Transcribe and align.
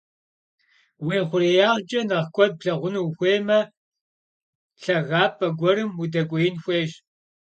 Vui 1.03 1.19
xhurêyağç'e 1.29 2.01
nexh 2.09 2.29
kued 2.35 2.51
plhağunu 2.59 2.99
vuxuêyme, 3.05 3.59
lhagap'e 4.83 5.47
guerım 5.59 5.91
vudek'uêin 5.97 6.55
xuêyş. 6.63 6.91